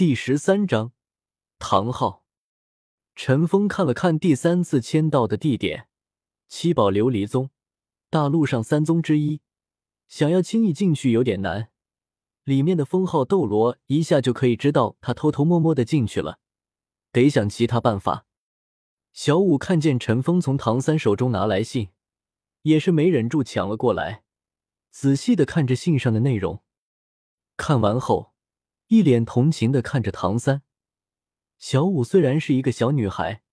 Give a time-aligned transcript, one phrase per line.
[0.00, 0.92] 第十三章，
[1.58, 2.24] 唐昊。
[3.14, 5.88] 陈峰看了看第三次签到的地点，
[6.48, 7.50] 七宝琉璃宗，
[8.08, 9.42] 大陆上三宗之一，
[10.08, 11.68] 想要轻易进去有点难。
[12.44, 16.38] 里面的封号斗罗一下就可以知道他偷偷摸摸的进去了，
[17.12, 18.24] 得想其他办法。
[19.12, 21.90] 小五看见陈峰从唐三手中拿来信，
[22.62, 24.24] 也是没忍住抢了过来，
[24.90, 26.62] 仔细的看着信上的内容。
[27.58, 28.29] 看完后。
[28.90, 30.62] 一脸同情的看着唐三，
[31.58, 33.44] 小五虽然是一个小女孩，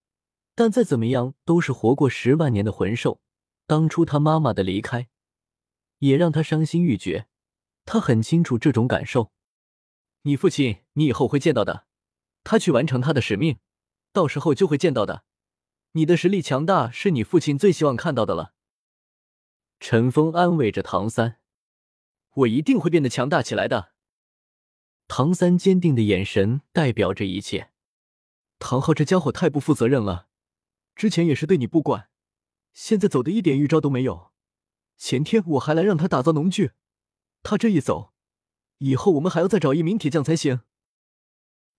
[0.55, 3.22] 但再怎么样都是活过十万年的魂兽。
[3.68, 5.10] 当初她妈妈的离开，
[6.00, 7.27] 也让她伤心欲绝。
[7.86, 9.32] 她很清楚这种感受。
[10.23, 11.85] 你父亲，你以后会见到的。
[12.44, 13.60] 他去完成他的使命，
[14.12, 15.24] 到时候就会见到的。
[15.91, 18.55] 你的实力强大，是你父亲最希望看到的了。
[19.80, 21.40] 陈峰安慰着唐三
[22.34, 23.91] ：“我一定会变得强大起来的。”
[25.08, 27.72] 唐三坚定的眼神代表着一切。
[28.60, 30.28] 唐昊这家伙太不负责任了，
[30.96, 32.10] 之前也是对你不管，
[32.74, 34.32] 现在走的一点预兆都没有。
[34.98, 36.72] 前天我还来让他打造农具，
[37.44, 38.14] 他这一走，
[38.80, 40.62] 以后我们还要再找一名铁匠才行。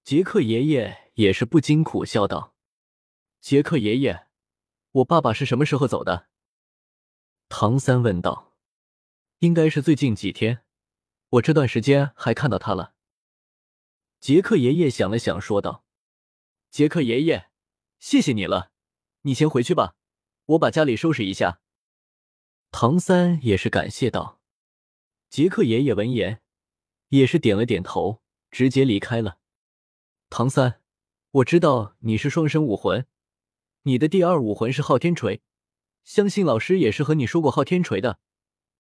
[0.05, 2.55] 杰克爷爷也是不禁苦笑道
[3.43, 4.29] ：“杰克爷爷，
[4.93, 6.29] 我爸爸是什么时候走的？”
[7.51, 8.55] 唐三问道
[9.41, 10.63] ：“应该是最近几天，
[11.31, 12.95] 我这段时间还看到他了。”
[14.29, 15.87] 杰克爷爷想了想，说道
[16.69, 17.49] ：“杰克爷爷，
[17.99, 18.73] 谢谢你了，
[19.23, 19.95] 你先回去吧，
[20.45, 21.63] 我把家里收拾一下。”
[22.71, 24.43] 唐三也是感谢道。
[25.31, 26.43] 杰克爷爷闻言，
[27.09, 28.21] 也是点了点头，
[28.51, 29.39] 直接离开了。
[30.29, 30.83] 唐三，
[31.31, 33.07] 我知道你是双生武魂，
[33.85, 35.41] 你的第二武魂是昊天锤，
[36.05, 38.19] 相信老师也是和你说过昊天锤的。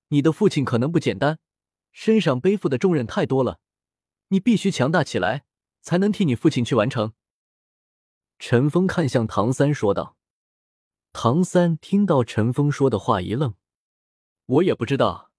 [0.08, 1.38] 你的父亲可能不简单，
[1.90, 3.60] 身上背负的重任太多了。
[4.28, 5.44] 你必须强大起来，
[5.80, 7.14] 才能替你父亲去完成。
[8.38, 10.16] 陈峰看向唐三说道。
[11.12, 13.54] 唐三听到陈峰说的话一愣
[14.46, 15.32] ：“我也不知道，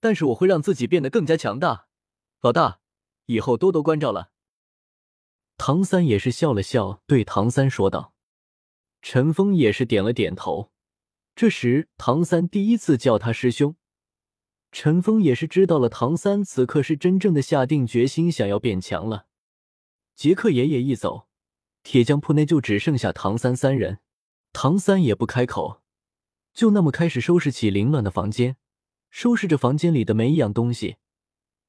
[0.00, 1.88] 但是我会让自己变得更加强大。
[2.40, 2.80] 老大，
[3.26, 4.30] 以后多多关照了。”
[5.58, 8.14] 唐三也是笑了笑，对唐三说道。
[9.02, 10.72] 陈峰也是点了点头。
[11.34, 13.76] 这时，唐三第一次叫他师兄。
[14.78, 19.24] 陈峰也是知道了，唐三此刻是真正的下定决心想要变强了。
[20.14, 21.28] 杰克爷爷一走，
[21.82, 24.00] 铁匠铺内就只剩下唐三三人。
[24.52, 25.80] 唐三也不开口，
[26.52, 28.58] 就那么开始收拾起凌乱的房间，
[29.08, 30.96] 收拾着房间里的每一样东西。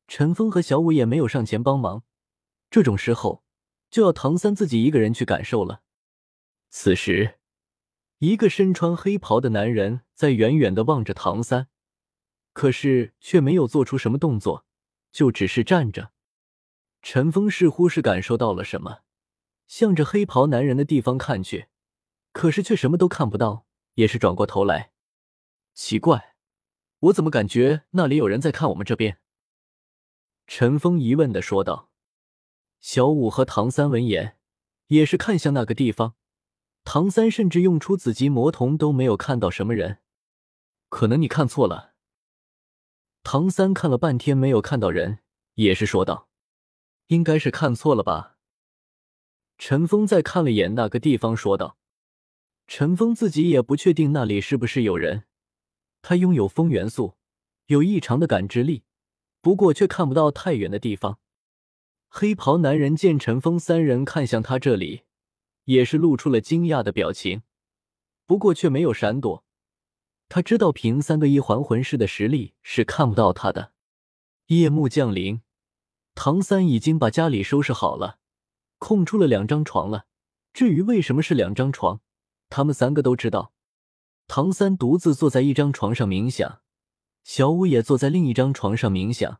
[0.09, 2.03] 陈峰和小五也没有上前帮忙，
[2.69, 3.41] 这种时候
[3.89, 5.81] 就要唐三自己一个人去感受了。
[6.69, 7.39] 此时，
[8.17, 11.69] 一个身穿黑袍的男人在远远的望着唐三。
[12.57, 14.65] 可是却没有做出什么动作，
[15.11, 16.11] 就只是站着。
[17.03, 19.01] 陈峰似乎是感受到了什么，
[19.67, 21.67] 向着黑袍男人的地方看去，
[22.31, 24.91] 可是却什么都看不到，也是转过头来。
[25.75, 26.35] 奇怪，
[27.01, 29.19] 我怎么感觉那里有人在看我们这边？
[30.47, 31.91] 陈峰疑问的说道。
[32.79, 34.39] 小五和唐三闻言，
[34.87, 36.15] 也是看向那个地方。
[36.83, 39.99] 唐三甚至用出紫极魔瞳都没有看到什么人，
[40.89, 41.86] 可能你看错了。
[43.29, 45.19] 唐三看了半天没有看到人，
[45.55, 46.29] 也是说道
[47.07, 48.37] ：“应该是看错了吧。”
[49.59, 51.77] 陈峰再看了眼那个地方，说道
[52.67, 55.25] ：“陈峰自己也不确定那里是不是有人。
[56.01, 57.17] 他拥有风元素，
[57.65, 58.85] 有异常的感知力，
[59.41, 61.19] 不过却看不到太远的地方。”
[62.07, 65.01] 黑袍男人见陈峰三人看向他这里，
[65.65, 67.43] 也是露出了惊讶的表情，
[68.25, 69.43] 不过却没有闪躲。
[70.29, 73.71] 他知道凭三个一还魂师的实力是看不到他的。
[74.47, 75.41] 夜幕降临，
[76.15, 78.19] 唐三已经把家里收拾好了，
[78.77, 80.05] 空出了两张床了。
[80.53, 82.01] 至于为什么是两张床，
[82.49, 83.53] 他们三个都知道。
[84.27, 86.61] 唐三独自坐在一张床上冥想，
[87.23, 89.39] 小五也坐在另一张床上冥想。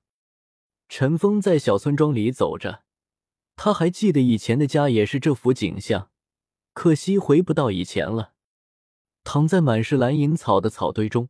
[0.88, 2.84] 陈峰在小村庄里走着，
[3.58, 6.10] 他还记得以前的家也是这幅景象，
[6.74, 8.36] 可惜回不到以前了。
[9.30, 11.28] 躺在满是蓝银草的草堆中，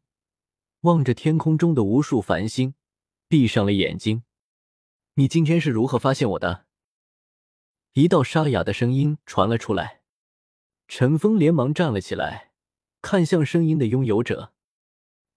[0.82, 2.76] 望着天空中的无数繁星，
[3.28, 4.22] 闭上了眼睛。
[5.16, 6.68] 你今天是如何发现我的？
[7.94, 10.04] 一道沙哑的声音传了出来。
[10.88, 12.52] 陈峰连忙站了起来，
[13.02, 14.54] 看向声音的拥有者。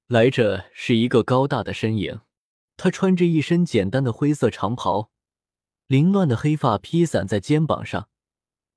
[0.08, 2.20] 来者是一个高大的身影，
[2.76, 5.10] 他穿着一身简单的灰色长袍，
[5.86, 8.10] 凌乱的黑发披散在肩膀上，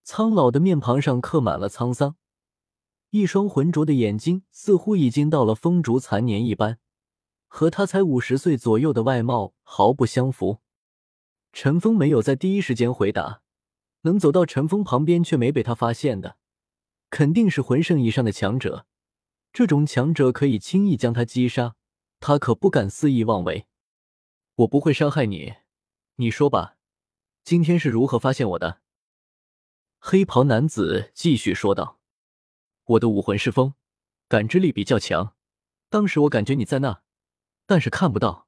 [0.06, 2.16] 苍老的面庞上刻满了沧桑。
[3.14, 6.80] 一双浑浊的眼睛似乎已经到了风烛残年一般，
[7.46, 10.62] 和他才五十岁左右的外貌毫不相符。
[11.52, 13.44] 陈峰没有在第一时间回答，
[14.02, 16.38] 能走到陈峰旁边却没被他发现的，
[17.12, 18.88] 肯定是魂圣以上的强者。
[19.52, 21.76] 这种强者可以轻易将他击杀，
[22.20, 23.68] 他可不敢肆意妄为。
[24.56, 25.54] 我不会伤害你，
[26.16, 26.78] 你说吧，
[27.44, 28.82] 今天是如何发现我的？
[30.00, 32.00] 黑袍男子继续说道
[32.86, 33.74] ：“我的武魂是风，
[34.28, 35.36] 感知力比较强。
[35.90, 37.02] 当时我感觉你在那，
[37.66, 38.48] 但是看不到。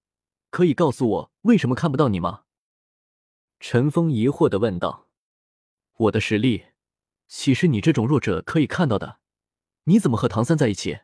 [0.49, 2.43] 可以告诉我为什么看不到你吗？”
[3.59, 5.09] 陈峰疑惑的问道
[5.97, 6.65] ：“我的实力
[7.27, 9.19] 岂是你这种弱者可以看到的？
[9.85, 10.99] 你怎么和唐三在一起？”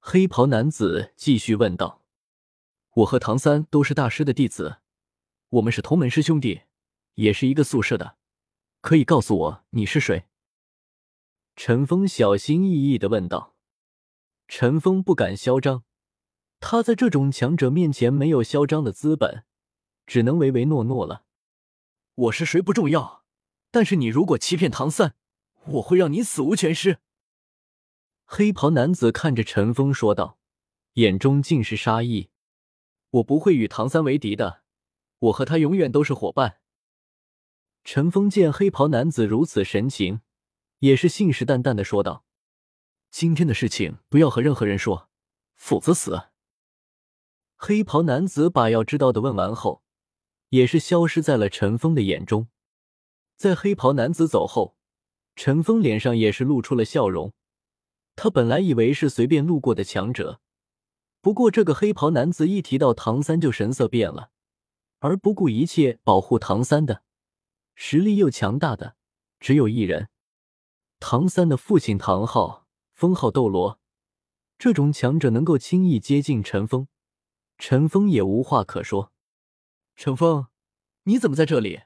[0.00, 2.02] 黑袍男子继续问道
[2.96, 4.78] ：“我和唐三都是大师的弟子，
[5.48, 6.62] 我们是同门师兄弟，
[7.14, 8.16] 也是一个宿舍的。
[8.80, 10.24] 可以告诉我你是谁？”
[11.60, 13.56] 陈峰小心翼翼的问道。
[14.46, 15.82] 陈峰不敢嚣张，
[16.60, 19.44] 他在这种强者面前没有嚣张的资本。
[20.06, 21.24] 只能唯唯诺诺了。
[22.14, 23.24] 我是谁不重要，
[23.72, 25.16] 但是你如果欺骗唐三，
[25.64, 27.00] 我会让你死无全尸。
[28.24, 30.38] 黑袍男子看着陈峰说道，
[30.92, 32.30] 眼中尽是杀意。
[33.10, 34.62] 我不会与唐三为敌的，
[35.18, 36.60] 我和他永远都是伙伴。
[37.82, 40.20] 陈峰见黑袍男子如此神情，
[40.78, 42.24] 也是信誓旦旦的说道
[43.10, 45.08] ：“今天的事情不要和任何人说，
[45.54, 46.28] 否则死。”
[47.56, 49.82] 黑袍男子把要知道的问完后。
[50.50, 52.48] 也是消失在了陈峰的眼中。
[53.36, 54.76] 在黑袍男子走后，
[55.36, 57.34] 陈峰脸上也是露出了笑容。
[58.16, 60.40] 他本来以为是随便路过的强者，
[61.20, 64.30] 不过这个黑袍男子一提到唐三就神色变了，
[65.00, 67.02] 而不顾一切保护唐三的，
[67.74, 68.96] 实力又强大的
[69.38, 70.08] 只有一人。
[71.00, 73.80] 唐三的父亲唐昊，封号斗罗。
[74.58, 76.88] 这种强者能够轻易接近陈峰，
[77.56, 79.12] 陈峰也无话可说。
[79.94, 80.48] 陈峰，
[81.04, 81.82] 你怎么在这里？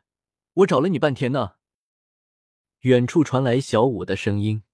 [0.55, 1.57] 我找了你半天呢。
[2.81, 4.65] 远处传来小五的声音，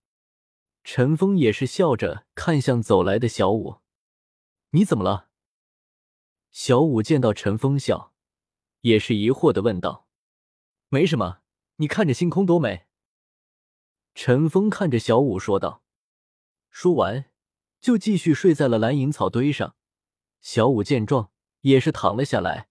[0.85, 3.81] 陈峰也是笑着看向走来的小五
[4.71, 5.29] ：“你怎么了？”
[6.51, 8.15] 小五见到陈峰笑，
[8.81, 10.07] 也是疑惑的问道
[10.89, 11.41] ：“没什么，
[11.77, 12.87] 你看着星空多美。”
[14.21, 15.85] 陈峰看着小五说道，
[16.71, 17.27] 说完
[17.81, 19.77] 就继续睡在了蓝银草堆上。
[20.41, 21.31] 小五见状，
[21.61, 22.67] 也是躺了下来。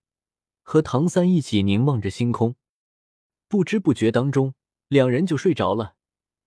[0.61, 2.57] 和唐三一起凝望着星空，
[3.47, 4.55] 不知不觉当中，
[4.89, 5.95] 两人就睡着了。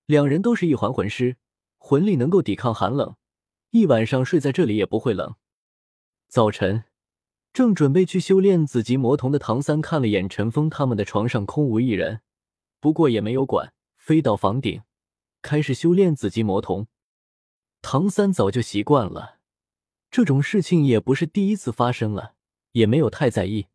[0.04, 1.38] 两人都是一环魂师，
[1.78, 3.16] 魂力能够抵抗寒冷，
[3.70, 5.36] 一晚上睡在这里也不会冷。
[6.28, 6.84] 早晨，
[7.54, 12.20] 正准备去修炼紫极魔瞳的唐三看了眼陈峰他们的床上空无一人，
[12.78, 14.82] 不过也没有管，飞到房顶，
[15.42, 16.86] 开始修炼紫极魔瞳。
[17.82, 19.38] 唐三早就习惯了，
[20.10, 22.34] 这种事情也不是第一次发生了，
[22.72, 23.68] 也没有太在意。